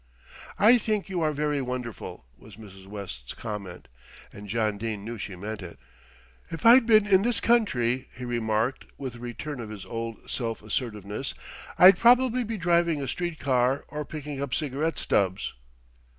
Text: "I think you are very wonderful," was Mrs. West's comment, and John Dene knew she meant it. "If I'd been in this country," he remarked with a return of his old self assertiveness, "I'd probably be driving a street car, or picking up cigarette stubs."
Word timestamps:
"I 0.57 0.79
think 0.79 1.09
you 1.09 1.21
are 1.21 1.31
very 1.31 1.61
wonderful," 1.61 2.25
was 2.35 2.55
Mrs. 2.55 2.87
West's 2.87 3.35
comment, 3.35 3.87
and 4.33 4.47
John 4.47 4.79
Dene 4.79 5.05
knew 5.05 5.19
she 5.19 5.35
meant 5.35 5.61
it. 5.61 5.77
"If 6.49 6.65
I'd 6.65 6.87
been 6.87 7.05
in 7.05 7.21
this 7.21 7.39
country," 7.39 8.09
he 8.15 8.25
remarked 8.25 8.85
with 8.97 9.13
a 9.13 9.19
return 9.19 9.59
of 9.59 9.69
his 9.69 9.85
old 9.85 10.27
self 10.27 10.63
assertiveness, 10.63 11.35
"I'd 11.77 11.99
probably 11.99 12.43
be 12.43 12.57
driving 12.57 12.99
a 12.99 13.07
street 13.07 13.37
car, 13.37 13.85
or 13.89 14.03
picking 14.03 14.41
up 14.41 14.55
cigarette 14.55 14.97
stubs." 14.97 15.53